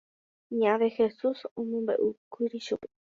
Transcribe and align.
Ña 0.59 0.73
Dejesús 0.83 1.37
omombeʼúkuri 1.59 2.59
chupe. 2.65 2.87